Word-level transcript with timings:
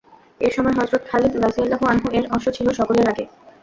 এ 0.41 0.49
সময় 0.51 0.75
হযরত 0.77 1.01
খালিদ 1.07 1.33
রাযিয়াল্লাহু 1.37 1.83
আনহু-এর 1.85 2.25
অশ্ব 2.35 2.47
ছিল 2.57 2.67
সকলের 2.79 3.07
আগে। 3.09 3.25